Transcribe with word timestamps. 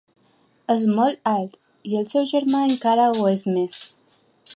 És 0.75 0.85
molt 0.99 1.19
alt, 1.31 1.53
i 1.91 1.99
el 1.99 2.07
seu 2.13 2.25
germà 2.31 2.63
encara 2.71 3.07
ho 3.17 3.29
és 3.33 3.45
més. 3.59 3.77